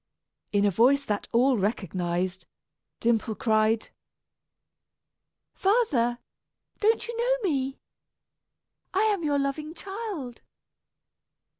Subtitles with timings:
[0.51, 2.47] In a voice that all recognized,
[3.01, 3.89] Dimple cried:
[5.53, 6.17] "Father,
[6.79, 7.77] don't you know me?
[8.95, 10.41] I am your loving child."